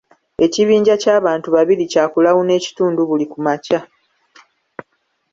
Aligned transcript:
Ekibinja 0.45 0.93
ky'abantu 1.01 1.47
babiri 1.55 1.83
kya 1.91 2.03
kulawuna 2.11 2.51
ekitundu 2.59 3.01
buli 3.09 3.25
ku 3.31 3.37
makya 3.45 3.79